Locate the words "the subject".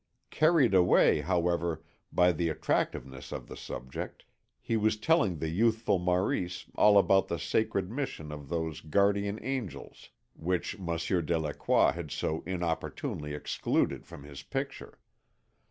3.47-4.25